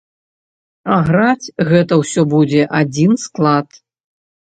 А 0.95 0.97
граць 1.09 1.53
гэта 1.69 2.01
ўсё 2.01 2.21
будзе 2.35 2.67
адзін 2.83 3.11
склад. 3.29 3.67